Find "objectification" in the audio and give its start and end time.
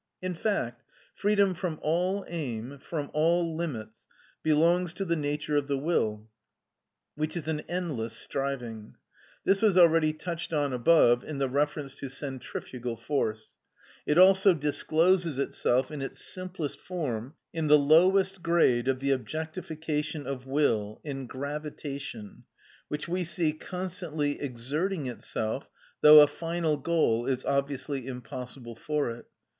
19.11-20.25